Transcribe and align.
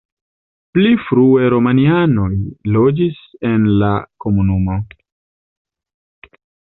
Pli 0.77 0.93
frue 1.01 1.43
romianoj 1.53 2.31
loĝis 2.77 3.19
en 3.51 3.67
la 3.85 3.91
komunumo. 4.25 4.79